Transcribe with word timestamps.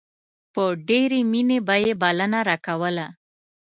په 0.53 0.63
ډېرې 0.89 1.19
مينې 1.31 1.57
به 1.67 1.75
يې 1.83 1.91
بلنه 2.01 2.39
راکوله. 2.49 3.07